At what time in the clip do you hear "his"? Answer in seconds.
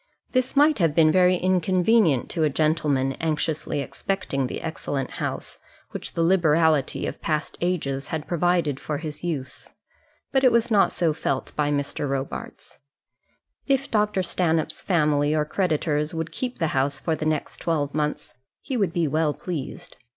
8.97-9.23